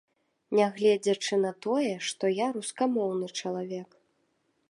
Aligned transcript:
Нягледзячы 0.59 1.33
на 1.43 1.51
тое, 1.65 1.91
што 2.07 2.33
я 2.33 2.47
рускамоўны 2.57 3.27
чалавек. 3.43 3.89